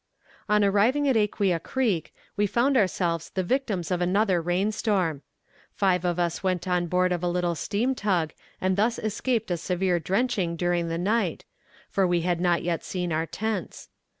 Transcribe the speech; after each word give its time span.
On 0.49 0.63
arriving 0.63 1.07
at 1.07 1.15
Aquia 1.15 1.59
Creek, 1.59 2.11
we 2.35 2.47
found 2.47 2.75
ourselves 2.75 3.29
the 3.29 3.43
victims 3.43 3.91
of 3.91 4.01
another 4.01 4.41
rainstorm. 4.41 5.21
Five 5.75 6.03
of 6.05 6.17
us 6.17 6.41
went 6.41 6.67
on 6.67 6.87
board 6.87 7.11
of 7.11 7.21
a 7.21 7.27
little 7.29 7.53
steam 7.53 7.93
tug, 7.93 8.33
and 8.59 8.77
thus 8.77 8.97
escaped 8.97 9.51
a 9.51 9.57
severe 9.57 9.99
drenching 9.99 10.55
during 10.55 10.87
the 10.87 10.97
night, 10.97 11.45
for 11.87 12.07
we 12.07 12.21
had 12.21 12.41
not 12.41 12.63
yet 12.63 12.83
seen 12.83 13.13
our 13.13 13.27
tents. 13.27 13.89